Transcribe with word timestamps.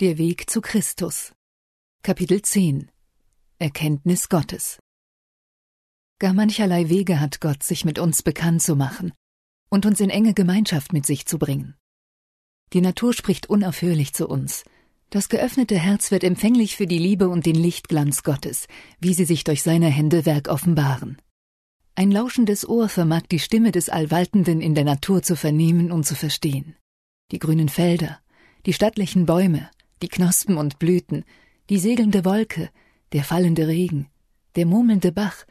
Der 0.00 0.18
Weg 0.18 0.50
zu 0.50 0.60
Christus. 0.60 1.32
Kapitel 2.02 2.42
10 2.42 2.90
Erkenntnis 3.60 4.28
Gottes. 4.28 4.80
Gar 6.18 6.32
mancherlei 6.32 6.88
Wege 6.88 7.20
hat 7.20 7.40
Gott, 7.40 7.62
sich 7.62 7.84
mit 7.84 8.00
uns 8.00 8.24
bekannt 8.24 8.62
zu 8.62 8.74
machen 8.74 9.12
und 9.70 9.86
uns 9.86 10.00
in 10.00 10.10
enge 10.10 10.34
Gemeinschaft 10.34 10.92
mit 10.92 11.06
sich 11.06 11.26
zu 11.26 11.38
bringen. 11.38 11.76
Die 12.72 12.80
Natur 12.80 13.12
spricht 13.12 13.48
unaufhörlich 13.48 14.12
zu 14.12 14.26
uns. 14.26 14.64
Das 15.10 15.28
geöffnete 15.28 15.78
Herz 15.78 16.10
wird 16.10 16.24
empfänglich 16.24 16.76
für 16.76 16.88
die 16.88 16.98
Liebe 16.98 17.28
und 17.28 17.46
den 17.46 17.54
Lichtglanz 17.54 18.24
Gottes, 18.24 18.66
wie 18.98 19.14
sie 19.14 19.26
sich 19.26 19.44
durch 19.44 19.62
seine 19.62 19.88
Hände 19.88 20.26
Werk 20.26 20.48
offenbaren. 20.48 21.22
Ein 21.94 22.10
lauschendes 22.10 22.68
Ohr 22.68 22.88
vermag 22.88 23.22
die 23.30 23.38
Stimme 23.38 23.70
des 23.70 23.88
Allwaltenden 23.88 24.62
in 24.62 24.74
der 24.74 24.84
Natur 24.84 25.22
zu 25.22 25.36
vernehmen 25.36 25.92
und 25.92 26.04
zu 26.06 26.16
verstehen. 26.16 26.74
Die 27.30 27.38
grünen 27.38 27.68
Felder, 27.68 28.18
die 28.66 28.72
stattlichen 28.72 29.26
Bäume, 29.26 29.70
die 30.02 30.08
Knospen 30.08 30.56
und 30.58 30.78
Blüten, 30.78 31.24
die 31.70 31.78
segelnde 31.78 32.24
Wolke, 32.24 32.70
der 33.12 33.24
fallende 33.24 33.68
Regen, 33.68 34.08
der 34.56 34.66
murmelnde 34.66 35.12
Bach, 35.12 35.46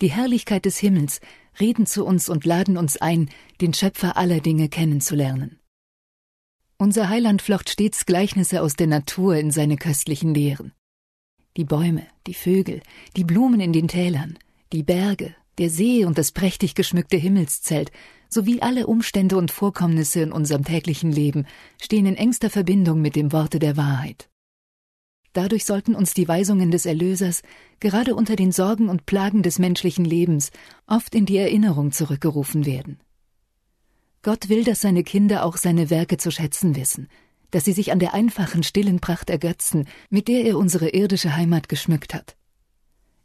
die 0.00 0.10
Herrlichkeit 0.10 0.64
des 0.64 0.78
Himmels 0.78 1.20
reden 1.60 1.86
zu 1.86 2.04
uns 2.04 2.28
und 2.28 2.44
laden 2.44 2.76
uns 2.76 2.96
ein, 2.96 3.30
den 3.60 3.74
Schöpfer 3.74 4.16
aller 4.16 4.40
Dinge 4.40 4.68
kennenzulernen. 4.68 5.58
Unser 6.78 7.08
Heiland 7.08 7.40
flocht 7.40 7.70
stets 7.70 8.04
Gleichnisse 8.04 8.60
aus 8.60 8.76
der 8.76 8.86
Natur 8.86 9.36
in 9.36 9.50
seine 9.50 9.76
köstlichen 9.76 10.34
Lehren. 10.34 10.72
Die 11.56 11.64
Bäume, 11.64 12.06
die 12.26 12.34
Vögel, 12.34 12.82
die 13.16 13.24
Blumen 13.24 13.60
in 13.60 13.72
den 13.72 13.88
Tälern, 13.88 14.38
die 14.74 14.82
Berge, 14.82 15.34
der 15.56 15.70
See 15.70 16.04
und 16.04 16.18
das 16.18 16.32
prächtig 16.32 16.74
geschmückte 16.74 17.16
Himmelszelt 17.16 17.90
sowie 18.36 18.60
alle 18.60 18.86
Umstände 18.86 19.38
und 19.38 19.50
Vorkommnisse 19.50 20.20
in 20.20 20.30
unserem 20.30 20.62
täglichen 20.62 21.10
Leben 21.10 21.46
stehen 21.80 22.04
in 22.04 22.16
engster 22.16 22.50
Verbindung 22.50 23.00
mit 23.00 23.16
dem 23.16 23.32
Worte 23.32 23.58
der 23.58 23.78
Wahrheit. 23.78 24.28
Dadurch 25.32 25.64
sollten 25.64 25.94
uns 25.94 26.12
die 26.12 26.28
Weisungen 26.28 26.70
des 26.70 26.84
Erlösers 26.84 27.40
gerade 27.80 28.14
unter 28.14 28.36
den 28.36 28.52
Sorgen 28.52 28.90
und 28.90 29.06
Plagen 29.06 29.42
des 29.42 29.58
menschlichen 29.58 30.04
Lebens 30.04 30.50
oft 30.86 31.14
in 31.14 31.24
die 31.24 31.38
Erinnerung 31.38 31.92
zurückgerufen 31.92 32.66
werden. 32.66 33.00
Gott 34.20 34.50
will, 34.50 34.64
dass 34.64 34.82
seine 34.82 35.02
Kinder 35.02 35.42
auch 35.42 35.56
seine 35.56 35.88
Werke 35.88 36.18
zu 36.18 36.30
schätzen 36.30 36.76
wissen, 36.76 37.08
dass 37.52 37.64
sie 37.64 37.72
sich 37.72 37.90
an 37.90 38.00
der 38.00 38.12
einfachen, 38.12 38.62
stillen 38.62 39.00
Pracht 39.00 39.30
ergötzen, 39.30 39.88
mit 40.10 40.28
der 40.28 40.44
er 40.44 40.58
unsere 40.58 40.90
irdische 40.90 41.34
Heimat 41.36 41.70
geschmückt 41.70 42.12
hat. 42.12 42.36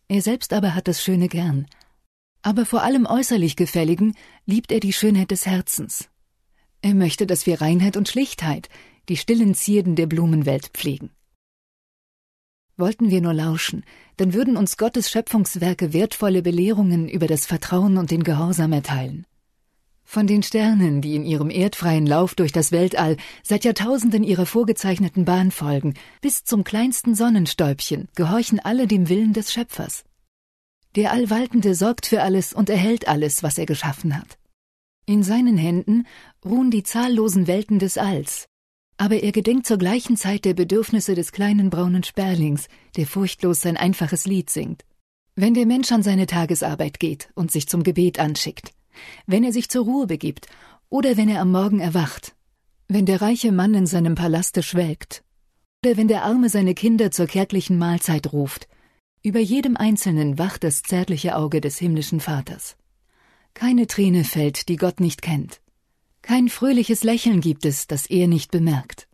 Er 0.08 0.21
selbst 0.21 0.53
aber 0.53 0.73
hat 0.73 0.88
das 0.88 1.03
Schöne 1.03 1.27
gern, 1.27 1.67
aber 2.42 2.66
vor 2.66 2.84
allem 2.84 3.06
äußerlich 3.06 3.56
Gefälligen 3.56 4.16
liebt 4.45 4.72
er 4.72 4.80
die 4.80 4.94
Schönheit 4.94 5.31
des 5.31 5.45
Herzens. 5.45 6.09
Er 6.81 6.95
möchte, 6.95 7.28
dass 7.28 7.45
wir 7.45 7.61
Reinheit 7.61 7.98
und 7.98 8.09
Schlichtheit, 8.09 8.70
die 9.09 9.17
stillen 9.17 9.53
Zierden 9.53 9.95
der 9.95 10.08
Blumenwelt 10.08 10.67
pflegen. 10.73 11.11
Wollten 12.78 13.11
wir 13.11 13.22
nur 13.22 13.33
lauschen, 13.33 13.83
dann 14.17 14.33
würden 14.33 14.58
uns 14.58 14.78
Gottes 14.78 15.11
Schöpfungswerke 15.11 15.94
wertvolle 15.94 16.42
Belehrungen 16.42 17.08
über 17.08 17.28
das 17.28 17.45
Vertrauen 17.45 17.98
und 17.98 18.09
den 18.09 18.23
Gehorsam 18.23 18.73
erteilen. 18.73 19.28
Von 20.03 20.28
den 20.28 20.44
Sternen, 20.44 21.02
die 21.02 21.16
in 21.16 21.23
ihrem 21.23 21.50
erdfreien 21.50 22.05
Lauf 22.05 22.36
durch 22.36 22.52
das 22.52 22.72
Weltall 22.72 23.17
seit 23.44 23.64
Jahrtausenden 23.64 24.23
ihrer 24.23 24.45
vorgezeichneten 24.45 25.26
Bahn 25.26 25.52
folgen, 25.52 25.94
bis 26.22 26.44
zum 26.44 26.64
kleinsten 26.64 27.16
Sonnenstäubchen, 27.16 28.09
gehorchen 28.16 28.59
alle 28.59 28.88
dem 28.88 29.08
Willen 29.08 29.33
des 29.33 29.53
Schöpfers. 29.53 30.03
Der 30.95 31.11
Allwaltende 31.11 31.73
sorgt 31.73 32.06
für 32.06 32.22
alles 32.22 32.52
und 32.52 32.70
erhält 32.70 33.08
alles, 33.08 33.44
was 33.44 33.58
er 33.58 33.66
geschaffen 33.66 34.17
hat. 34.17 34.38
In 35.06 35.23
seinen 35.23 35.58
Händen 35.58 36.06
ruhen 36.44 36.70
die 36.70 36.83
zahllosen 36.83 37.48
Welten 37.48 37.80
des 37.80 37.98
Alls, 37.98 38.48
aber 38.98 39.23
er 39.23 39.31
gedenkt 39.31 39.66
zur 39.66 39.78
gleichen 39.78 40.17
Zeit 40.17 40.45
der 40.45 40.53
Bedürfnisse 40.53 41.16
des 41.16 41.31
kleinen 41.31 41.70
braunen 41.70 42.03
Sperlings, 42.03 42.67
der 42.98 43.08
furchtlos 43.08 43.61
sein 43.61 43.78
einfaches 43.78 44.25
Lied 44.25 44.50
singt. 44.50 44.83
Wenn 45.36 45.53
der 45.53 45.66
Mensch 45.66 45.92
an 45.92 46.03
seine 46.03 46.28
Tagesarbeit 46.28 47.00
geht 47.00 47.30
und 47.36 47.52
sich 47.52 47.67
zum 47.67 47.83
Gebet 47.83 48.20
anschickt, 48.20 48.73
wenn 49.26 49.44
er 49.45 49.54
sich 49.54 49.70
zur 49.70 49.86
Ruhe 49.86 50.08
begibt 50.08 50.48
oder 50.89 51.15
wenn 51.15 51.30
er 51.30 51.39
am 51.39 51.52
Morgen 51.52 51.80
erwacht, 51.80 52.36
wenn 52.89 53.05
der 53.05 53.21
reiche 53.21 53.54
Mann 53.54 53.73
in 53.73 53.88
seinem 53.88 54.15
Palaste 54.15 54.61
schwelgt 54.61 55.23
oder 55.83 55.95
wenn 55.95 56.10
der 56.10 56.26
Arme 56.26 56.49
seine 56.49 56.76
Kinder 56.76 57.10
zur 57.11 57.27
kärglichen 57.27 57.77
Mahlzeit 57.77 58.33
ruft, 58.33 58.67
über 59.23 59.39
jedem 59.39 59.77
Einzelnen 59.77 60.39
wacht 60.39 60.64
das 60.64 60.82
zärtliche 60.82 61.36
Auge 61.36 61.61
des 61.61 61.77
himmlischen 61.77 62.20
Vaters. 62.20 62.76
Keine 63.54 63.86
Träne 63.86 64.23
fällt, 64.23 64.67
die 64.67 64.77
Gott 64.77 64.99
nicht 64.99 65.21
kennt. 65.21 65.61
Kein 66.21 66.49
fröhliches 66.49 67.04
Lächeln 67.04 67.42
gibt 67.42 67.65
es, 67.65 67.87
das 67.87 68.08
er 68.08 68.27
nicht 68.27 68.52
bemerkt. 68.52 69.08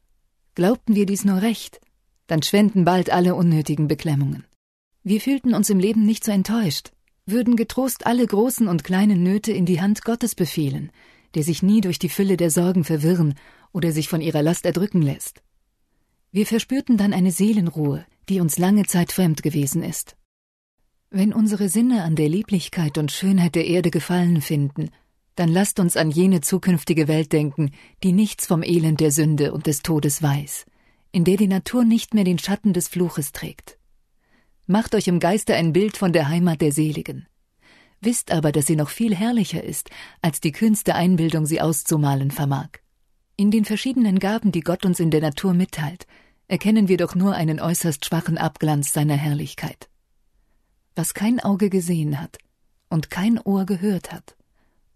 Glaubten 0.55 0.95
wir 0.95 1.05
dies 1.05 1.25
nur 1.25 1.41
recht, 1.41 1.81
dann 2.27 2.41
schwenden 2.41 2.85
bald 2.85 3.09
alle 3.09 3.35
unnötigen 3.35 3.87
Beklemmungen. 3.87 4.45
Wir 5.03 5.21
fühlten 5.21 5.53
uns 5.53 5.69
im 5.69 5.79
Leben 5.79 6.05
nicht 6.05 6.23
so 6.23 6.31
enttäuscht, 6.31 6.91
würden 7.25 7.55
getrost 7.55 8.05
alle 8.05 8.25
großen 8.25 8.67
und 8.67 8.83
kleinen 8.83 9.23
Nöte 9.23 9.51
in 9.51 9.65
die 9.65 9.81
Hand 9.81 10.03
Gottes 10.03 10.35
befehlen, 10.35 10.91
der 11.35 11.43
sich 11.43 11.63
nie 11.63 11.81
durch 11.81 11.99
die 11.99 12.09
Fülle 12.09 12.37
der 12.37 12.49
Sorgen 12.49 12.83
verwirren 12.83 13.35
oder 13.73 13.91
sich 13.91 14.07
von 14.07 14.21
ihrer 14.21 14.41
Last 14.41 14.65
erdrücken 14.65 15.01
lässt. 15.01 15.41
Wir 16.31 16.45
verspürten 16.45 16.97
dann 16.97 17.13
eine 17.13 17.31
Seelenruhe, 17.31 18.05
die 18.29 18.39
uns 18.39 18.57
lange 18.57 18.85
Zeit 18.85 19.11
fremd 19.11 19.43
gewesen 19.43 19.83
ist. 19.83 20.15
Wenn 21.09 21.33
unsere 21.33 21.69
Sinne 21.69 22.03
an 22.03 22.15
der 22.15 22.27
Lieblichkeit 22.27 22.97
und 22.97 23.11
Schönheit 23.11 23.55
der 23.55 23.65
Erde 23.65 23.91
gefallen 23.91 24.41
finden, 24.41 24.89
dann 25.35 25.49
lasst 25.49 25.79
uns 25.79 25.95
an 25.95 26.11
jene 26.11 26.41
zukünftige 26.41 27.07
Welt 27.07 27.31
denken, 27.31 27.71
die 28.03 28.11
nichts 28.11 28.45
vom 28.47 28.63
Elend 28.63 28.99
der 28.99 29.11
Sünde 29.11 29.53
und 29.53 29.67
des 29.67 29.83
Todes 29.83 30.21
weiß, 30.21 30.65
in 31.11 31.23
der 31.23 31.37
die 31.37 31.47
Natur 31.47 31.85
nicht 31.85 32.13
mehr 32.13 32.23
den 32.23 32.39
Schatten 32.39 32.73
des 32.73 32.87
Fluches 32.87 33.31
trägt. 33.31 33.77
Macht 34.65 34.95
euch 34.95 35.07
im 35.07 35.19
Geiste 35.19 35.55
ein 35.55 35.71
Bild 35.71 35.95
von 35.95 36.11
der 36.11 36.27
Heimat 36.27 36.59
der 36.59 36.73
Seligen. 36.73 37.27
Wisst 38.01 38.31
aber, 38.31 38.51
dass 38.51 38.65
sie 38.65 38.75
noch 38.75 38.89
viel 38.89 39.15
herrlicher 39.15 39.63
ist, 39.63 39.89
als 40.21 40.41
die 40.41 40.51
kühnste 40.51 40.95
Einbildung 40.95 41.45
sie 41.45 41.61
auszumalen 41.61 42.31
vermag. 42.31 42.69
In 43.39 43.51
den 43.51 43.65
verschiedenen 43.65 44.17
Gaben, 44.17 44.51
die 44.51 44.61
Gott 44.61 44.83
uns 44.83 44.99
in 44.99 45.11
der 45.11 45.21
Natur 45.21 45.53
mitteilt, 45.53 46.07
erkennen 46.47 46.87
wir 46.87 46.97
doch 46.97 47.13
nur 47.13 47.35
einen 47.35 47.59
äußerst 47.59 48.03
schwachen 48.03 48.39
Abglanz 48.39 48.91
seiner 48.91 49.15
Herrlichkeit. 49.15 49.89
Was 50.95 51.13
kein 51.13 51.39
Auge 51.39 51.69
gesehen 51.69 52.19
hat 52.19 52.39
und 52.89 53.11
kein 53.11 53.39
Ohr 53.39 53.67
gehört 53.67 54.11
hat 54.11 54.35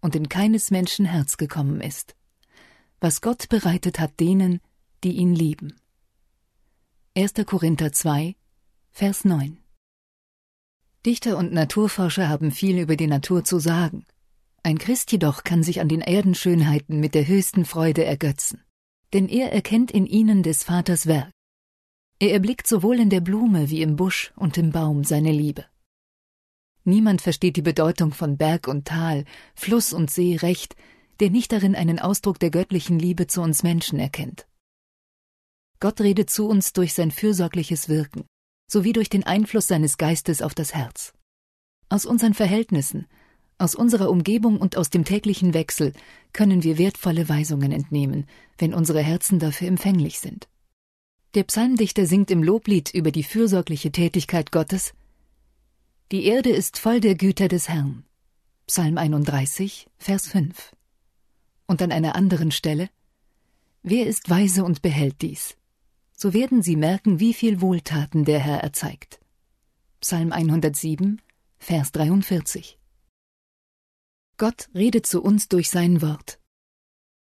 und 0.00 0.16
in 0.16 0.28
keines 0.28 0.72
Menschen 0.72 1.06
Herz 1.06 1.36
gekommen 1.36 1.80
ist, 1.80 2.16
was 3.00 3.20
Gott 3.20 3.48
bereitet 3.48 4.00
hat 4.00 4.18
denen, 4.18 4.60
die 5.04 5.12
ihn 5.12 5.36
lieben. 5.36 5.76
1. 7.16 7.34
Korinther 7.46 7.92
2, 7.92 8.34
Vers 8.90 9.24
9 9.24 9.58
Dichter 11.06 11.36
und 11.36 11.52
Naturforscher 11.52 12.28
haben 12.28 12.50
viel 12.50 12.80
über 12.80 12.96
die 12.96 13.06
Natur 13.06 13.44
zu 13.44 13.60
sagen. 13.60 14.04
Ein 14.62 14.78
Christ 14.78 15.12
jedoch 15.12 15.44
kann 15.44 15.62
sich 15.62 15.80
an 15.80 15.88
den 15.88 16.00
Erdenschönheiten 16.00 17.00
mit 17.00 17.14
der 17.14 17.26
höchsten 17.26 17.64
Freude 17.64 18.04
ergötzen, 18.04 18.62
denn 19.12 19.28
er 19.28 19.52
erkennt 19.52 19.90
in 19.90 20.06
ihnen 20.06 20.42
des 20.42 20.64
Vaters 20.64 21.06
Werk 21.06 21.32
er 22.22 22.30
erblickt 22.30 22.68
sowohl 22.68 23.00
in 23.00 23.10
der 23.10 23.20
Blume 23.20 23.68
wie 23.68 23.82
im 23.82 23.96
Busch 23.96 24.32
und 24.36 24.56
im 24.56 24.70
Baum 24.70 25.02
seine 25.02 25.32
Liebe. 25.32 25.64
Niemand 26.84 27.20
versteht 27.20 27.56
die 27.56 27.62
Bedeutung 27.62 28.12
von 28.12 28.36
Berg 28.36 28.68
und 28.68 28.86
Tal, 28.86 29.24
Fluss 29.56 29.92
und 29.92 30.08
See 30.08 30.36
recht, 30.36 30.76
der 31.18 31.30
nicht 31.30 31.50
darin 31.50 31.74
einen 31.74 31.98
Ausdruck 31.98 32.38
der 32.38 32.52
göttlichen 32.52 32.96
Liebe 32.96 33.26
zu 33.26 33.42
uns 33.42 33.64
Menschen 33.64 33.98
erkennt. 33.98 34.46
Gott 35.80 36.00
redet 36.00 36.30
zu 36.30 36.46
uns 36.46 36.72
durch 36.72 36.94
sein 36.94 37.10
fürsorgliches 37.10 37.88
Wirken, 37.88 38.24
sowie 38.70 38.92
durch 38.92 39.08
den 39.08 39.24
Einfluss 39.24 39.66
seines 39.66 39.98
Geistes 39.98 40.42
auf 40.42 40.54
das 40.54 40.74
Herz. 40.76 41.14
Aus 41.88 42.06
unseren 42.06 42.34
Verhältnissen, 42.34 43.08
aus 43.62 43.74
unserer 43.74 44.10
Umgebung 44.10 44.60
und 44.60 44.76
aus 44.76 44.90
dem 44.90 45.04
täglichen 45.04 45.54
Wechsel 45.54 45.92
können 46.32 46.64
wir 46.64 46.78
wertvolle 46.78 47.28
Weisungen 47.28 47.70
entnehmen, 47.70 48.26
wenn 48.58 48.74
unsere 48.74 49.00
Herzen 49.00 49.38
dafür 49.38 49.68
empfänglich 49.68 50.18
sind. 50.18 50.48
Der 51.34 51.44
Psalmdichter 51.44 52.06
singt 52.06 52.30
im 52.30 52.42
Loblied 52.42 52.92
über 52.92 53.10
die 53.10 53.22
fürsorgliche 53.22 53.92
Tätigkeit 53.92 54.52
Gottes 54.52 54.94
Die 56.10 56.24
Erde 56.24 56.50
ist 56.50 56.78
voll 56.78 57.00
der 57.00 57.14
Güter 57.14 57.48
des 57.48 57.68
Herrn. 57.68 58.04
Psalm 58.66 58.98
31, 58.98 59.88
Vers 59.96 60.28
5. 60.28 60.72
Und 61.66 61.80
an 61.80 61.92
einer 61.92 62.16
anderen 62.16 62.50
Stelle 62.50 62.90
Wer 63.82 64.06
ist 64.06 64.28
weise 64.28 64.64
und 64.64 64.82
behält 64.82 65.22
dies? 65.22 65.56
So 66.16 66.34
werden 66.34 66.62
sie 66.62 66.76
merken, 66.76 67.18
wie 67.18 67.32
viel 67.32 67.60
Wohltaten 67.60 68.24
der 68.24 68.38
Herr 68.40 68.58
erzeigt. 68.58 69.20
Psalm 70.00 70.32
107, 70.32 71.20
Vers 71.58 71.92
43. 71.92 72.78
Gott 74.36 74.68
redet 74.74 75.06
zu 75.06 75.22
uns 75.22 75.48
durch 75.48 75.70
sein 75.70 76.02
Wort. 76.02 76.38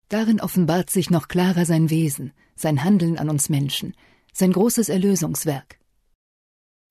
Darin 0.10 0.42
offenbart 0.42 0.90
sich 0.90 1.10
noch 1.10 1.28
klarer 1.28 1.66
sein 1.66 1.90
Wesen, 1.90 2.34
sein 2.56 2.84
Handeln 2.84 3.18
an 3.18 3.30
uns 3.30 3.50
Menschen, 3.50 3.96
sein 4.34 4.52
großes 4.52 4.90
Erlösungswerk. 4.90 5.80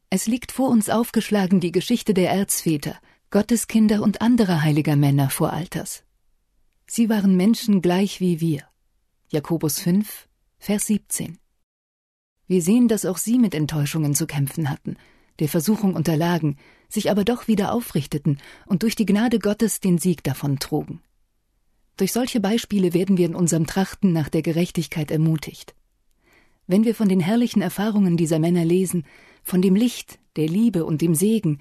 Es 0.08 0.26
liegt 0.26 0.52
vor 0.52 0.70
uns 0.70 0.88
aufgeschlagen 0.88 1.60
die 1.60 1.72
Geschichte 1.72 2.14
der 2.14 2.30
Erzväter, 2.30 2.98
Gotteskinder 3.30 4.02
und 4.02 4.22
anderer 4.22 4.62
heiliger 4.62 4.96
Männer 4.96 5.30
vor 5.30 5.52
Alters. 5.52 6.02
Sie 6.86 7.08
waren 7.08 7.36
Menschen 7.36 7.82
gleich 7.82 8.20
wie 8.20 8.40
wir. 8.40 8.64
Jakobus 9.28 9.78
5, 9.78 10.28
Vers 10.58 10.86
17. 10.86 11.38
Wir 12.48 12.62
sehen, 12.62 12.88
dass 12.88 13.06
auch 13.06 13.18
sie 13.18 13.38
mit 13.38 13.54
Enttäuschungen 13.54 14.16
zu 14.16 14.26
kämpfen 14.26 14.68
hatten, 14.68 14.96
der 15.38 15.48
Versuchung 15.48 15.94
unterlagen, 15.94 16.56
sich 16.90 17.10
aber 17.10 17.24
doch 17.24 17.48
wieder 17.48 17.72
aufrichteten 17.72 18.38
und 18.66 18.82
durch 18.82 18.96
die 18.96 19.06
Gnade 19.06 19.38
Gottes 19.38 19.80
den 19.80 19.98
Sieg 19.98 20.22
davon 20.22 20.58
trugen. 20.58 21.00
Durch 21.96 22.12
solche 22.12 22.40
Beispiele 22.40 22.92
werden 22.92 23.16
wir 23.16 23.26
in 23.26 23.34
unserem 23.34 23.66
Trachten 23.66 24.12
nach 24.12 24.28
der 24.28 24.42
Gerechtigkeit 24.42 25.10
ermutigt. 25.10 25.74
Wenn 26.66 26.84
wir 26.84 26.94
von 26.94 27.08
den 27.08 27.20
herrlichen 27.20 27.62
Erfahrungen 27.62 28.16
dieser 28.16 28.38
Männer 28.38 28.64
lesen, 28.64 29.04
von 29.42 29.62
dem 29.62 29.74
Licht, 29.74 30.18
der 30.36 30.48
Liebe 30.48 30.84
und 30.84 31.00
dem 31.02 31.14
Segen, 31.14 31.58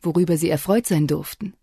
worüber 0.00 0.36
sie 0.36 0.50
erfreut 0.50 0.86
sein 0.86 1.06
durften, 1.06 1.54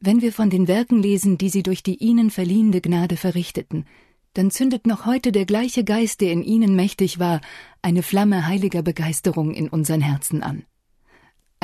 wenn 0.00 0.20
wir 0.20 0.32
von 0.32 0.50
den 0.50 0.68
Werken 0.68 1.00
lesen, 1.00 1.38
die 1.38 1.48
sie 1.48 1.62
durch 1.62 1.82
die 1.82 1.96
ihnen 1.96 2.30
verliehene 2.30 2.80
Gnade 2.80 3.16
verrichteten, 3.16 3.86
dann 4.34 4.50
zündet 4.50 4.86
noch 4.86 5.06
heute 5.06 5.32
der 5.32 5.46
gleiche 5.46 5.82
Geist, 5.82 6.20
der 6.20 6.32
in 6.32 6.42
ihnen 6.42 6.76
mächtig 6.76 7.18
war, 7.18 7.40
eine 7.80 8.02
Flamme 8.02 8.46
heiliger 8.46 8.82
Begeisterung 8.82 9.54
in 9.54 9.68
unseren 9.68 10.02
Herzen 10.02 10.42
an. 10.42 10.64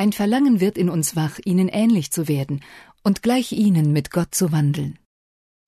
Ein 0.03 0.11
Verlangen 0.11 0.59
wird 0.59 0.77
in 0.77 0.89
uns 0.89 1.15
wach, 1.15 1.39
ihnen 1.45 1.69
ähnlich 1.69 2.11
zu 2.11 2.27
werden 2.27 2.59
und 3.03 3.23
gleich 3.23 3.53
ihnen 3.53 3.93
mit 3.93 4.11
Gott 4.11 4.35
zu 4.35 4.51
wandeln. 4.51 4.99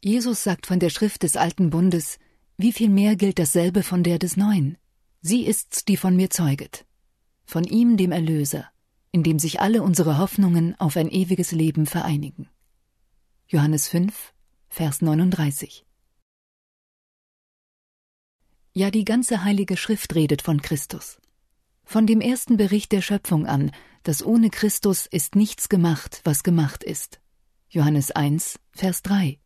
Jesus 0.03 0.43
sagt 0.43 0.65
von 0.67 0.77
der 0.77 0.89
Schrift 0.89 1.23
des 1.23 1.37
alten 1.37 1.69
Bundes, 1.69 2.19
wie 2.57 2.73
viel 2.73 2.89
mehr 2.89 3.15
gilt 3.15 3.39
dasselbe 3.39 3.81
von 3.81 4.03
der 4.03 4.19
des 4.19 4.35
neuen. 4.35 4.77
Sie 5.21 5.45
ist's, 5.45 5.85
die 5.85 5.95
von 5.95 6.17
mir 6.17 6.31
zeuget. 6.31 6.85
Von 7.45 7.63
ihm, 7.63 7.95
dem 7.95 8.11
Erlöser, 8.11 8.69
in 9.13 9.23
dem 9.23 9.39
sich 9.39 9.61
alle 9.61 9.81
unsere 9.81 10.17
Hoffnungen 10.17 10.77
auf 10.81 10.97
ein 10.97 11.09
ewiges 11.09 11.53
Leben 11.53 11.85
vereinigen. 11.85 12.49
Johannes 13.47 13.87
5, 13.87 14.33
Vers 14.67 15.01
39. 15.01 15.85
Ja, 18.73 18.91
die 18.91 19.05
ganze 19.05 19.45
Heilige 19.45 19.77
Schrift 19.77 20.13
redet 20.13 20.41
von 20.41 20.61
Christus. 20.61 21.21
Von 21.85 22.05
dem 22.05 22.19
ersten 22.19 22.57
Bericht 22.57 22.91
der 22.91 23.01
Schöpfung 23.01 23.45
an, 23.45 23.71
dass 24.05 24.23
ohne 24.23 24.51
Christus 24.51 25.07
ist 25.07 25.35
nichts 25.35 25.67
gemacht, 25.67 26.21
was 26.23 26.43
gemacht 26.43 26.83
ist. 26.83 27.19
Johannes 27.69 28.11
1, 28.11 28.59
Vers 28.71 29.01
3. 29.01 29.39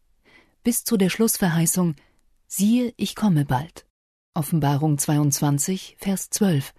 Bis 0.63 0.83
zu 0.83 0.97
der 0.97 1.09
Schlussverheißung, 1.09 1.95
siehe, 2.45 2.93
ich 2.97 3.15
komme 3.15 3.45
bald. 3.45 3.87
Offenbarung 4.33 4.97
22, 4.97 5.95
Vers 5.97 6.29
12. 6.29 6.73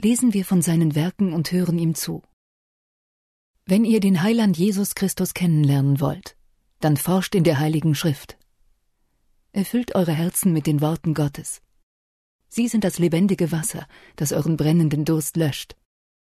Lesen 0.00 0.32
wir 0.32 0.46
von 0.46 0.62
seinen 0.62 0.94
Werken 0.94 1.34
und 1.34 1.52
hören 1.52 1.78
ihm 1.78 1.94
zu. 1.94 2.22
Wenn 3.66 3.84
ihr 3.84 4.00
den 4.00 4.22
Heiland 4.22 4.56
Jesus 4.56 4.94
Christus 4.94 5.34
kennenlernen 5.34 6.00
wollt, 6.00 6.38
dann 6.80 6.96
forscht 6.96 7.34
in 7.34 7.44
der 7.44 7.58
Heiligen 7.58 7.94
Schrift. 7.94 8.38
Erfüllt 9.52 9.94
eure 9.94 10.12
Herzen 10.12 10.54
mit 10.54 10.66
den 10.66 10.80
Worten 10.80 11.12
Gottes. 11.12 11.60
Sie 12.48 12.66
sind 12.66 12.82
das 12.82 12.98
lebendige 12.98 13.52
Wasser, 13.52 13.86
das 14.16 14.32
euren 14.32 14.56
brennenden 14.56 15.04
Durst 15.04 15.36
löscht. 15.36 15.76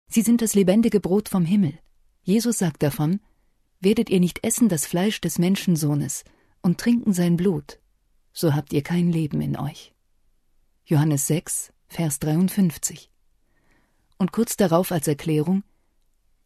Sie 0.07 0.21
sind 0.21 0.41
das 0.41 0.53
lebendige 0.53 0.99
Brot 0.99 1.29
vom 1.29 1.45
Himmel. 1.45 1.77
Jesus 2.23 2.57
sagt 2.59 2.83
davon, 2.83 3.19
werdet 3.79 4.09
ihr 4.09 4.19
nicht 4.19 4.43
essen 4.43 4.69
das 4.69 4.85
Fleisch 4.85 5.21
des 5.21 5.37
Menschensohnes 5.39 6.23
und 6.61 6.79
trinken 6.79 7.13
sein 7.13 7.37
Blut, 7.37 7.79
so 8.33 8.53
habt 8.53 8.73
ihr 8.73 8.81
kein 8.81 9.11
Leben 9.11 9.41
in 9.41 9.57
euch. 9.57 9.93
Johannes 10.85 11.27
6, 11.27 11.71
Vers 11.87 12.19
53. 12.19 13.11
Und 14.17 14.31
kurz 14.31 14.57
darauf 14.57 14.91
als 14.91 15.07
Erklärung, 15.07 15.63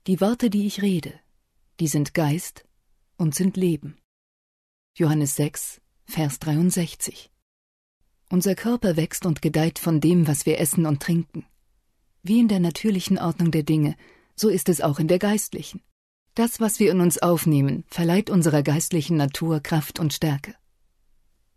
die 0.07 0.21
Worte, 0.21 0.49
die 0.49 0.65
ich 0.65 0.81
rede, 0.81 1.13
die 1.79 1.87
sind 1.87 2.13
Geist 2.13 2.65
und 3.17 3.35
sind 3.35 3.57
Leben. 3.57 3.97
Johannes 4.95 5.35
6, 5.35 5.81
Vers 6.05 6.39
63. 6.39 7.29
Unser 8.29 8.55
Körper 8.55 8.97
wächst 8.97 9.25
und 9.25 9.41
gedeiht 9.41 9.79
von 9.79 10.01
dem, 10.01 10.27
was 10.27 10.45
wir 10.45 10.59
essen 10.59 10.85
und 10.85 11.01
trinken. 11.01 11.45
Wie 12.21 12.39
in 12.39 12.47
der 12.47 12.59
natürlichen 12.59 13.17
Ordnung 13.17 13.51
der 13.51 13.63
Dinge, 13.63 13.95
so 14.35 14.49
ist 14.49 14.69
es 14.69 14.81
auch 14.81 14.99
in 14.99 15.07
der 15.07 15.19
geistlichen. 15.19 15.81
Das, 16.35 16.59
was 16.59 16.79
wir 16.79 16.91
in 16.91 17.01
uns 17.01 17.21
aufnehmen, 17.21 17.83
verleiht 17.87 18.29
unserer 18.29 18.63
geistlichen 18.63 19.17
Natur 19.17 19.59
Kraft 19.61 19.99
und 19.99 20.13
Stärke. 20.13 20.55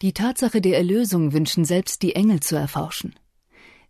Die 0.03 0.13
Tatsache 0.13 0.61
der 0.61 0.77
Erlösung 0.77 1.33
wünschen 1.33 1.65
selbst 1.65 2.03
die 2.03 2.17
Engel 2.17 2.41
zu 2.41 2.57
erforschen. 2.57 3.15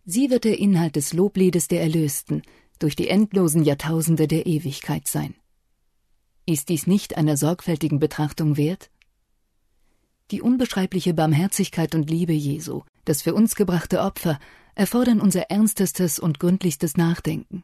Sie 0.05 0.29
wird 0.29 0.43
der 0.43 0.59
Inhalt 0.59 0.95
des 0.95 1.13
Lobliedes 1.13 1.67
der 1.67 1.81
Erlösten 1.81 2.43
durch 2.77 2.95
die 2.95 3.07
endlosen 3.07 3.63
Jahrtausende 3.63 4.27
der 4.27 4.45
Ewigkeit 4.45 5.07
sein. 5.07 5.35
Ist 6.45 6.69
dies 6.69 6.87
nicht 6.87 7.17
einer 7.17 7.37
sorgfältigen 7.37 7.99
Betrachtung 7.99 8.57
wert? 8.57 8.91
Die 10.29 10.41
unbeschreibliche 10.41 11.13
Barmherzigkeit 11.13 11.95
und 11.95 12.09
Liebe 12.09 12.33
Jesu, 12.33 12.83
das 13.05 13.21
für 13.21 13.33
uns 13.33 13.55
gebrachte 13.55 14.01
Opfer, 14.01 14.39
erfordern 14.75 15.21
unser 15.21 15.49
ernstes 15.49 16.19
und 16.19 16.39
gründlichstes 16.39 16.97
Nachdenken. 16.97 17.63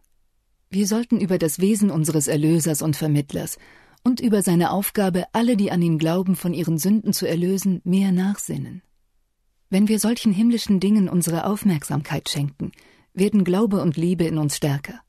Wir 0.70 0.88
sollten 0.88 1.20
über 1.20 1.38
das 1.38 1.60
Wesen 1.60 1.90
unseres 1.90 2.28
Erlösers 2.28 2.82
und 2.82 2.96
Vermittlers 2.96 3.58
und 4.04 4.20
über 4.20 4.42
seine 4.42 4.72
Aufgabe, 4.72 5.26
alle, 5.34 5.58
die 5.58 5.72
an 5.72 5.82
ihn 5.82 5.98
glauben, 5.98 6.36
von 6.36 6.54
ihren 6.54 6.78
Sünden 6.78 7.14
zu 7.14 7.28
erlösen, 7.28 7.82
mehr 7.84 8.12
nachsinnen. 8.12 8.82
Wenn 9.70 9.88
wir 9.88 10.00
solchen 10.00 10.32
himmlischen 10.32 10.80
Dingen 10.80 11.10
unsere 11.10 11.46
Aufmerksamkeit 11.46 12.30
schenken, 12.30 12.72
werden 13.14 13.44
Glaube 13.44 13.82
und 13.82 13.98
Liebe 13.98 14.26
in 14.26 14.38
uns 14.38 14.56
stärker. 14.56 15.00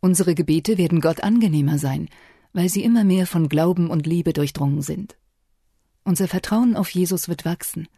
Unsere 0.00 0.34
Gebete 0.34 0.78
werden 0.78 1.00
Gott 1.00 1.22
angenehmer 1.22 1.78
sein, 1.78 2.08
weil 2.52 2.68
sie 2.68 2.82
immer 2.82 3.04
mehr 3.04 3.26
von 3.26 3.48
Glauben 3.48 3.90
und 3.90 4.06
Liebe 4.06 4.32
durchdrungen 4.32 4.82
sind. 4.82 5.16
Unser 6.04 6.28
Vertrauen 6.28 6.76
auf 6.76 6.90
Jesus 6.90 7.28
wird 7.28 7.44
wachsen. 7.44 7.88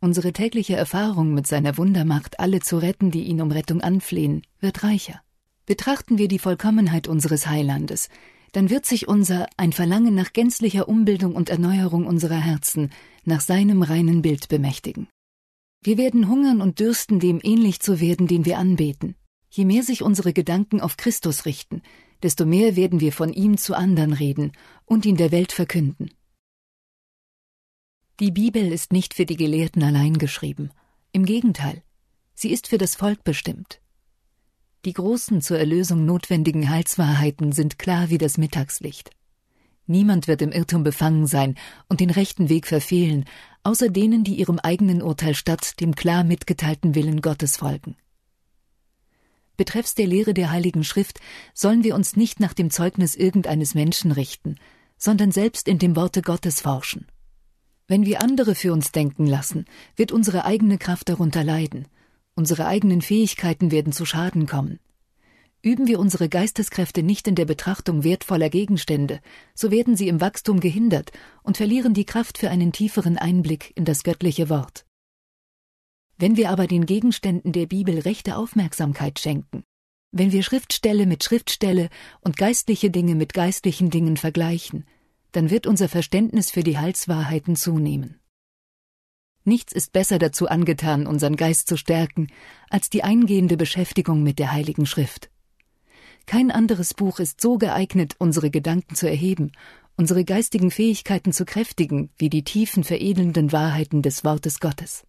Unsere 0.00 0.32
tägliche 0.32 0.76
Erfahrung 0.76 1.34
mit 1.34 1.46
seiner 1.46 1.78
Wundermacht, 1.78 2.40
alle 2.40 2.60
zu 2.60 2.78
retten, 2.78 3.10
die 3.10 3.24
ihn 3.24 3.40
um 3.40 3.50
Rettung 3.50 3.80
anflehen, 3.80 4.42
wird 4.60 4.82
reicher. 4.82 5.22
Betrachten 5.66 6.18
wir 6.18 6.28
die 6.28 6.38
Vollkommenheit 6.38 7.08
unseres 7.08 7.46
Heilandes, 7.46 8.08
dann 8.52 8.70
wird 8.70 8.86
sich 8.86 9.08
unser 9.08 9.48
ein 9.56 9.72
Verlangen 9.72 10.14
nach 10.14 10.32
gänzlicher 10.32 10.88
Umbildung 10.88 11.34
und 11.34 11.50
Erneuerung 11.50 12.06
unserer 12.06 12.36
Herzen 12.38 12.92
nach 13.24 13.40
seinem 13.40 13.82
reinen 13.82 14.22
Bild 14.22 14.48
bemächtigen. 14.48 15.08
Wir 15.82 15.98
werden 15.98 16.28
hungern 16.28 16.60
und 16.60 16.78
dürsten, 16.78 17.18
dem 17.18 17.40
ähnlich 17.42 17.80
zu 17.80 18.00
werden, 18.00 18.26
den 18.26 18.44
wir 18.44 18.58
anbeten. 18.58 19.16
Je 19.50 19.64
mehr 19.64 19.82
sich 19.82 20.02
unsere 20.02 20.32
Gedanken 20.32 20.80
auf 20.80 20.96
Christus 20.96 21.46
richten, 21.46 21.82
desto 22.22 22.46
mehr 22.46 22.76
werden 22.76 23.00
wir 23.00 23.12
von 23.12 23.32
ihm 23.32 23.56
zu 23.56 23.74
anderen 23.74 24.12
reden 24.12 24.52
und 24.84 25.04
ihn 25.04 25.16
der 25.16 25.32
Welt 25.32 25.52
verkünden. 25.52 26.10
Die 28.20 28.30
Bibel 28.30 28.70
ist 28.72 28.92
nicht 28.92 29.12
für 29.12 29.26
die 29.26 29.36
Gelehrten 29.36 29.82
allein 29.82 30.18
geschrieben. 30.18 30.70
Im 31.10 31.24
Gegenteil, 31.24 31.82
sie 32.32 32.52
ist 32.52 32.68
für 32.68 32.78
das 32.78 32.94
Volk 32.94 33.24
bestimmt. 33.24 33.80
Die 34.84 34.92
großen 34.92 35.40
zur 35.40 35.58
Erlösung 35.58 36.04
notwendigen 36.04 36.70
Heilswahrheiten 36.70 37.50
sind 37.50 37.76
klar 37.76 38.10
wie 38.10 38.18
das 38.18 38.38
Mittagslicht. 38.38 39.10
Niemand 39.86 40.28
wird 40.28 40.42
im 40.42 40.52
Irrtum 40.52 40.84
befangen 40.84 41.26
sein 41.26 41.56
und 41.88 41.98
den 41.98 42.10
rechten 42.10 42.48
Weg 42.48 42.68
verfehlen, 42.68 43.24
außer 43.64 43.88
denen, 43.88 44.22
die 44.22 44.36
ihrem 44.36 44.60
eigenen 44.60 45.02
Urteil 45.02 45.34
statt 45.34 45.80
dem 45.80 45.96
klar 45.96 46.22
mitgeteilten 46.22 46.94
Willen 46.94 47.20
Gottes 47.20 47.56
folgen. 47.56 47.96
Betreffs 49.56 49.96
der 49.96 50.06
Lehre 50.06 50.34
der 50.34 50.52
Heiligen 50.52 50.84
Schrift 50.84 51.18
sollen 51.52 51.82
wir 51.82 51.96
uns 51.96 52.14
nicht 52.14 52.38
nach 52.38 52.54
dem 52.54 52.70
Zeugnis 52.70 53.16
irgendeines 53.16 53.74
Menschen 53.74 54.12
richten, 54.12 54.54
sondern 54.98 55.32
selbst 55.32 55.66
in 55.66 55.80
dem 55.80 55.96
Worte 55.96 56.22
Gottes 56.22 56.60
forschen. 56.60 57.08
Wenn 57.86 58.06
wir 58.06 58.22
andere 58.22 58.54
für 58.54 58.72
uns 58.72 58.92
denken 58.92 59.26
lassen, 59.26 59.66
wird 59.94 60.10
unsere 60.10 60.46
eigene 60.46 60.78
Kraft 60.78 61.10
darunter 61.10 61.44
leiden, 61.44 61.86
unsere 62.34 62.66
eigenen 62.66 63.02
Fähigkeiten 63.02 63.70
werden 63.70 63.92
zu 63.92 64.06
Schaden 64.06 64.46
kommen. 64.46 64.80
Üben 65.60 65.86
wir 65.86 65.98
unsere 65.98 66.28
Geisteskräfte 66.28 67.02
nicht 67.02 67.28
in 67.28 67.34
der 67.34 67.44
Betrachtung 67.44 68.04
wertvoller 68.04 68.50
Gegenstände, 68.50 69.20
so 69.54 69.70
werden 69.70 69.96
sie 69.96 70.08
im 70.08 70.20
Wachstum 70.20 70.60
gehindert 70.60 71.10
und 71.42 71.56
verlieren 71.56 71.94
die 71.94 72.04
Kraft 72.04 72.38
für 72.38 72.50
einen 72.50 72.72
tieferen 72.72 73.18
Einblick 73.18 73.72
in 73.74 73.84
das 73.84 74.02
göttliche 74.02 74.48
Wort. 74.48 74.86
Wenn 76.16 76.36
wir 76.36 76.50
aber 76.50 76.66
den 76.66 76.86
Gegenständen 76.86 77.52
der 77.52 77.66
Bibel 77.66 77.98
rechte 77.98 78.36
Aufmerksamkeit 78.36 79.18
schenken, 79.18 79.62
wenn 80.12 80.32
wir 80.32 80.42
Schriftstelle 80.42 81.06
mit 81.06 81.24
Schriftstelle 81.24 81.88
und 82.20 82.36
geistliche 82.36 82.90
Dinge 82.90 83.14
mit 83.14 83.34
geistlichen 83.34 83.90
Dingen 83.90 84.16
vergleichen, 84.16 84.84
dann 85.34 85.50
wird 85.50 85.66
unser 85.66 85.88
Verständnis 85.88 86.50
für 86.50 86.62
die 86.62 86.78
Heilswahrheiten 86.78 87.56
zunehmen. 87.56 88.20
Nichts 89.44 89.72
ist 89.72 89.92
besser 89.92 90.18
dazu 90.18 90.48
angetan, 90.48 91.06
unseren 91.06 91.36
Geist 91.36 91.68
zu 91.68 91.76
stärken, 91.76 92.28
als 92.70 92.88
die 92.88 93.02
eingehende 93.02 93.56
Beschäftigung 93.56 94.22
mit 94.22 94.38
der 94.38 94.52
Heiligen 94.52 94.86
Schrift. 94.86 95.30
Kein 96.26 96.50
anderes 96.50 96.94
Buch 96.94 97.18
ist 97.18 97.40
so 97.40 97.58
geeignet, 97.58 98.14
unsere 98.18 98.50
Gedanken 98.50 98.94
zu 98.94 99.08
erheben, 99.08 99.52
unsere 99.96 100.24
geistigen 100.24 100.70
Fähigkeiten 100.70 101.32
zu 101.32 101.44
kräftigen, 101.44 102.10
wie 102.16 102.30
die 102.30 102.44
tiefen 102.44 102.84
veredelnden 102.84 103.52
Wahrheiten 103.52 104.02
des 104.02 104.24
Wortes 104.24 104.60
Gottes. 104.60 105.04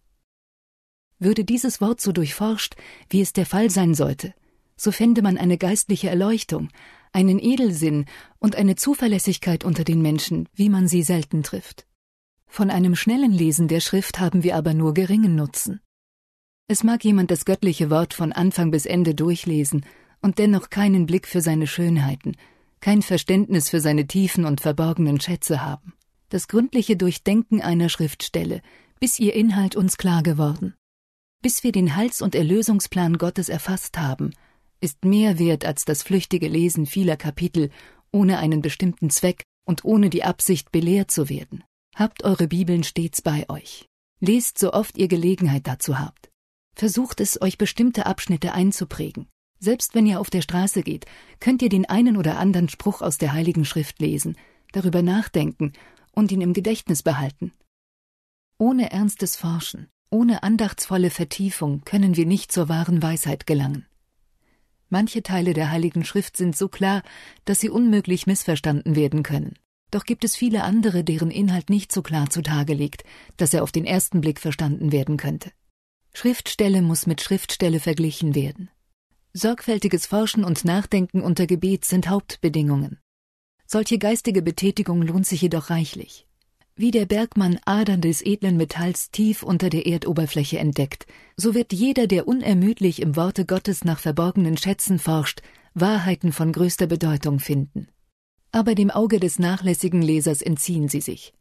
Würde 1.18 1.44
dieses 1.44 1.80
Wort 1.80 2.00
so 2.00 2.12
durchforscht, 2.12 2.74
wie 3.08 3.22
es 3.22 3.32
der 3.32 3.46
Fall 3.46 3.70
sein 3.70 3.94
sollte, 3.94 4.34
so 4.76 4.92
fände 4.92 5.22
man 5.22 5.38
eine 5.38 5.56
geistliche 5.56 6.10
Erleuchtung, 6.10 6.68
einen 7.16 7.38
Edelsinn 7.38 8.04
und 8.38 8.56
eine 8.56 8.76
Zuverlässigkeit 8.76 9.64
unter 9.64 9.84
den 9.84 10.02
Menschen, 10.02 10.50
wie 10.52 10.68
man 10.68 10.86
sie 10.86 11.02
selten 11.02 11.42
trifft. 11.42 11.86
Von 12.46 12.70
einem 12.70 12.94
schnellen 12.94 13.32
Lesen 13.32 13.68
der 13.68 13.80
Schrift 13.80 14.20
haben 14.20 14.42
wir 14.42 14.54
aber 14.54 14.74
nur 14.74 14.92
geringen 14.92 15.34
Nutzen. 15.34 15.80
Es 16.68 16.84
mag 16.84 17.04
jemand 17.04 17.30
das 17.30 17.46
göttliche 17.46 17.88
Wort 17.88 18.12
von 18.12 18.32
Anfang 18.32 18.70
bis 18.70 18.84
Ende 18.84 19.14
durchlesen 19.14 19.86
und 20.20 20.38
dennoch 20.38 20.68
keinen 20.68 21.06
Blick 21.06 21.26
für 21.26 21.40
seine 21.40 21.66
Schönheiten, 21.66 22.36
kein 22.80 23.00
Verständnis 23.00 23.70
für 23.70 23.80
seine 23.80 24.06
tiefen 24.06 24.44
und 24.44 24.60
verborgenen 24.60 25.18
Schätze 25.18 25.64
haben. 25.64 25.94
Das 26.28 26.48
gründliche 26.48 26.98
Durchdenken 26.98 27.62
einer 27.62 27.88
Schriftstelle, 27.88 28.60
bis 29.00 29.18
ihr 29.18 29.34
Inhalt 29.34 29.74
uns 29.74 29.96
klar 29.96 30.22
geworden. 30.22 30.74
Bis 31.40 31.64
wir 31.64 31.72
den 31.72 31.96
Heils- 31.96 32.20
und 32.20 32.34
Erlösungsplan 32.34 33.16
Gottes 33.16 33.48
erfasst 33.48 33.96
haben, 33.96 34.32
ist 34.86 35.04
mehr 35.04 35.40
wert 35.40 35.64
als 35.64 35.84
das 35.84 36.04
flüchtige 36.04 36.46
Lesen 36.46 36.86
vieler 36.86 37.16
Kapitel 37.16 37.70
ohne 38.12 38.38
einen 38.38 38.62
bestimmten 38.62 39.10
Zweck 39.10 39.42
und 39.66 39.84
ohne 39.84 40.10
die 40.10 40.22
Absicht, 40.22 40.70
belehrt 40.70 41.10
zu 41.10 41.28
werden. 41.28 41.64
Habt 41.96 42.22
eure 42.22 42.46
Bibeln 42.46 42.84
stets 42.84 43.20
bei 43.20 43.44
euch. 43.48 43.88
Lest 44.20 44.58
so 44.58 44.72
oft 44.72 44.96
ihr 44.96 45.08
Gelegenheit 45.08 45.66
dazu 45.66 45.98
habt. 45.98 46.30
Versucht 46.76 47.20
es, 47.20 47.42
euch 47.42 47.58
bestimmte 47.58 48.06
Abschnitte 48.06 48.52
einzuprägen. 48.52 49.26
Selbst 49.58 49.96
wenn 49.96 50.06
ihr 50.06 50.20
auf 50.20 50.30
der 50.30 50.42
Straße 50.42 50.82
geht, 50.84 51.06
könnt 51.40 51.62
ihr 51.62 51.68
den 51.68 51.84
einen 51.86 52.16
oder 52.16 52.38
anderen 52.38 52.68
Spruch 52.68 53.02
aus 53.02 53.18
der 53.18 53.32
Heiligen 53.32 53.64
Schrift 53.64 53.98
lesen, 53.98 54.36
darüber 54.70 55.02
nachdenken 55.02 55.72
und 56.12 56.30
ihn 56.30 56.42
im 56.42 56.52
Gedächtnis 56.52 57.02
behalten. 57.02 57.52
Ohne 58.56 58.92
ernstes 58.92 59.34
Forschen, 59.34 59.88
ohne 60.10 60.44
andachtsvolle 60.44 61.10
Vertiefung 61.10 61.82
können 61.84 62.16
wir 62.16 62.24
nicht 62.24 62.52
zur 62.52 62.68
wahren 62.68 63.02
Weisheit 63.02 63.48
gelangen. 63.48 63.84
Manche 64.88 65.22
Teile 65.22 65.52
der 65.52 65.70
Heiligen 65.70 66.04
Schrift 66.04 66.36
sind 66.36 66.56
so 66.56 66.68
klar, 66.68 67.02
dass 67.44 67.60
sie 67.60 67.70
unmöglich 67.70 68.26
missverstanden 68.26 68.94
werden 68.94 69.22
können. 69.22 69.58
Doch 69.90 70.04
gibt 70.04 70.24
es 70.24 70.36
viele 70.36 70.62
andere, 70.62 71.04
deren 71.04 71.30
Inhalt 71.30 71.70
nicht 71.70 71.92
so 71.92 72.02
klar 72.02 72.30
zutage 72.30 72.74
liegt, 72.74 73.04
dass 73.36 73.54
er 73.54 73.62
auf 73.62 73.72
den 73.72 73.84
ersten 73.84 74.20
Blick 74.20 74.40
verstanden 74.40 74.92
werden 74.92 75.16
könnte. 75.16 75.50
Schriftstelle 76.12 76.82
muss 76.82 77.06
mit 77.06 77.20
Schriftstelle 77.20 77.80
verglichen 77.80 78.34
werden. 78.34 78.70
Sorgfältiges 79.32 80.06
Forschen 80.06 80.44
und 80.44 80.64
Nachdenken 80.64 81.20
unter 81.20 81.46
Gebet 81.46 81.84
sind 81.84 82.08
Hauptbedingungen. 82.08 82.98
Solche 83.66 83.98
geistige 83.98 84.42
Betätigung 84.42 85.02
lohnt 85.02 85.26
sich 85.26 85.42
jedoch 85.42 85.70
reichlich. 85.70 86.25
Wie 86.78 86.90
der 86.90 87.06
Bergmann 87.06 87.58
Adern 87.64 88.02
des 88.02 88.20
edlen 88.20 88.58
Metalls 88.58 89.10
tief 89.10 89.42
unter 89.42 89.70
der 89.70 89.86
Erdoberfläche 89.86 90.58
entdeckt, 90.58 91.06
so 91.34 91.54
wird 91.54 91.72
jeder, 91.72 92.06
der 92.06 92.28
unermüdlich 92.28 93.00
im 93.00 93.16
Worte 93.16 93.46
Gottes 93.46 93.82
nach 93.82 93.98
verborgenen 93.98 94.58
Schätzen 94.58 94.98
forscht, 94.98 95.40
Wahrheiten 95.72 96.32
von 96.32 96.52
größter 96.52 96.86
Bedeutung 96.86 97.40
finden. 97.40 97.88
Aber 98.52 98.74
dem 98.74 98.90
Auge 98.90 99.20
des 99.20 99.38
nachlässigen 99.38 100.02
Lesers 100.02 100.42
entziehen 100.42 100.88
sie 100.90 101.00
sich. 101.00 101.32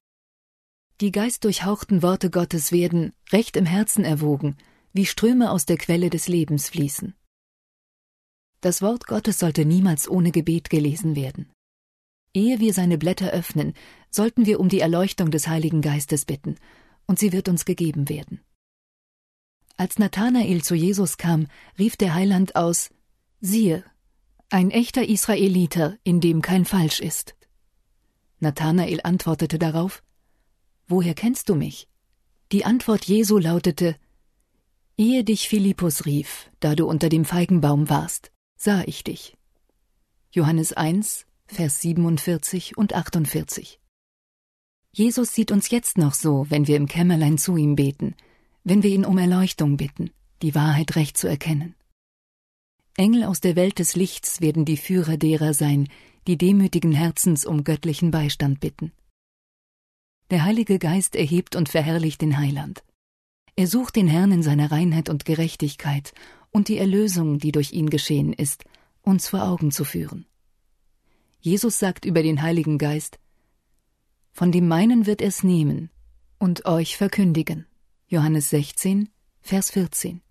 Die 1.02 1.12
geistdurchhauchten 1.12 2.02
Worte 2.02 2.30
Gottes 2.30 2.72
werden, 2.72 3.12
recht 3.34 3.58
im 3.58 3.66
Herzen 3.66 4.06
erwogen, 4.06 4.56
wie 4.94 5.06
Ströme 5.06 5.52
aus 5.52 5.66
der 5.66 5.76
Quelle 5.76 6.10
des 6.10 6.30
Lebens 6.30 6.70
fließen. 6.70 7.14
Das 8.62 8.82
Wort 8.82 9.06
Gottes 9.06 9.40
sollte 9.40 9.66
niemals 9.66 10.10
ohne 10.10 10.32
Gebet 10.32 10.70
gelesen 10.70 11.18
werden. 11.18 11.52
Ehe 12.36 12.60
wir 12.60 12.74
seine 12.74 12.98
Blätter 12.98 13.32
öffnen, 13.32 13.74
sollten 14.12 14.46
wir 14.46 14.60
um 14.60 14.70
die 14.70 14.80
Erleuchtung 14.80 15.32
des 15.32 15.48
Heiligen 15.48 15.82
Geistes 15.82 16.26
bitten, 16.26 16.58
und 17.08 17.18
sie 17.18 17.32
wird 17.32 17.50
uns 17.50 17.66
gegeben 17.66 18.10
werden. 18.10 18.42
Als 19.78 19.98
Nathanael 19.98 20.64
zu 20.64 20.76
Jesus 20.76 21.18
kam, 21.18 21.48
rief 21.80 21.98
der 21.98 22.14
Heiland 22.14 22.56
aus 22.56 22.92
Siehe, 23.42 23.84
ein 24.50 24.70
echter 24.70 25.08
Israeliter, 25.08 25.98
in 26.04 26.22
dem 26.22 26.42
kein 26.42 26.66
Falsch 26.66 27.00
ist. 27.00 27.36
Nathanael 28.40 29.00
antwortete 29.04 29.58
darauf 29.58 30.04
Woher 30.88 31.16
kennst 31.16 31.50
du 31.50 31.56
mich? 31.56 31.88
Die 32.52 32.64
Antwort 32.64 33.06
Jesu 33.06 33.40
lautete 33.40 33.96
Ehe 34.98 35.24
dich 35.24 35.50
Philippus 35.50 36.06
rief, 36.06 36.52
da 36.60 36.76
du 36.76 36.86
unter 36.86 37.10
dem 37.10 37.26
Feigenbaum 37.26 37.90
warst 37.90 38.32
sah 38.66 38.84
ich 38.86 39.04
dich. 39.04 39.38
Johannes 40.32 40.74
1, 40.74 41.26
Vers 41.48 41.80
47 41.82 42.76
und 42.76 42.94
48. 42.94 43.80
Jesus 44.92 45.34
sieht 45.34 45.52
uns 45.52 45.70
jetzt 45.70 45.98
noch 45.98 46.14
so, 46.14 46.48
wenn 46.50 46.68
wir 46.68 46.76
im 46.76 46.88
Kämmerlein 46.88 47.38
zu 47.38 47.56
ihm 47.56 47.76
beten, 47.76 48.16
wenn 48.64 48.82
wir 48.82 48.90
ihn 48.90 49.06
um 49.06 49.18
Erleuchtung 49.18 49.78
bitten, 49.78 50.10
die 50.42 50.56
Wahrheit 50.56 50.96
recht 50.96 51.18
zu 51.18 51.28
erkennen. 51.28 51.76
Engel 52.98 53.24
aus 53.24 53.42
der 53.42 53.56
Welt 53.56 53.78
des 53.78 53.96
Lichts 53.96 54.42
werden 54.42 54.66
die 54.66 54.76
Führer 54.76 55.18
derer 55.18 55.54
sein, 55.54 55.88
die 56.28 56.38
demütigen 56.38 56.92
Herzens 56.92 57.46
um 57.46 57.64
göttlichen 57.64 58.10
Beistand 58.10 58.60
bitten. 58.60 58.92
Der 60.32 60.44
Heilige 60.44 60.80
Geist 60.80 61.16
erhebt 61.16 61.56
und 61.56 61.70
verherrlicht 61.70 62.22
den 62.22 62.38
Heiland. 62.38 62.84
Er 63.56 63.68
sucht 63.68 63.96
den 63.96 64.08
Herrn 64.08 64.32
in 64.32 64.44
seiner 64.44 64.72
Reinheit 64.72 65.10
und 65.10 65.26
Gerechtigkeit 65.26 66.14
und 66.52 66.70
die 66.70 66.80
Erlösung, 66.80 67.38
die 67.38 67.52
durch 67.52 67.72
ihn 67.72 67.90
geschehen 67.92 68.34
ist, 68.34 68.66
uns 69.04 69.30
vor 69.30 69.44
Augen 69.44 69.72
zu 69.72 69.84
führen. 69.86 70.26
Jesus 71.46 71.78
sagt 71.78 72.06
über 72.06 72.24
den 72.24 72.42
Heiligen 72.42 72.80
Geist, 72.80 73.20
Von 74.32 74.52
dem 74.52 74.68
meinen 74.68 75.06
wird 75.06 75.22
es 75.22 75.44
nehmen 75.44 75.92
und 76.40 76.66
euch 76.66 76.98
verkündigen. 76.98 77.68
Johannes 78.08 78.50
16, 78.50 79.10
Vers 79.42 79.70
14. 79.70 80.22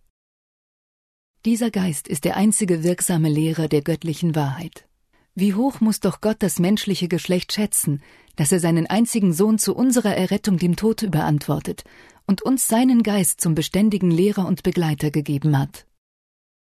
Dieser 1.44 1.71
Geist 1.71 2.09
ist 2.09 2.25
der 2.25 2.37
einzige 2.37 2.83
wirksame 2.83 3.28
Lehrer 3.28 3.68
der 3.68 3.83
göttlichen 3.83 4.35
Wahrheit. 4.35 4.88
Wie 5.37 5.54
hoch 5.54 5.80
muss 5.80 6.00
doch 6.00 6.21
Gott 6.21 6.38
das 6.40 6.59
menschliche 6.59 7.06
Geschlecht 7.06 7.52
schätzen, 7.52 8.02
dass 8.35 8.50
er 8.50 8.59
seinen 8.59 8.88
einzigen 8.88 9.33
Sohn 9.33 9.61
zu 9.61 9.76
unserer 9.76 10.16
Errettung 10.16 10.59
dem 10.59 10.75
Tod 10.75 11.02
überantwortet 11.02 11.85
und 12.26 12.42
uns 12.42 12.66
seinen 12.66 13.04
Geist 13.04 13.40
zum 13.40 13.54
beständigen 13.54 14.11
Lehrer 14.11 14.49
und 14.49 14.64
Begleiter 14.64 15.12
gegeben 15.12 15.56
hat. 15.56 15.87